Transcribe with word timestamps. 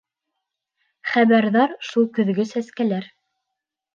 Хәбәрҙар 1.09 1.75
шул 1.89 2.09
көҙгө 2.17 2.47
сәскәләр. 2.53 3.05